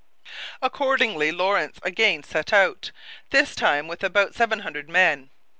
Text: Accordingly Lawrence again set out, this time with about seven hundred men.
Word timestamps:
Accordingly 0.63 1.31
Lawrence 1.31 1.77
again 1.83 2.23
set 2.23 2.51
out, 2.51 2.89
this 3.29 3.53
time 3.53 3.87
with 3.87 4.03
about 4.03 4.33
seven 4.33 4.61
hundred 4.61 4.89
men. 4.89 5.29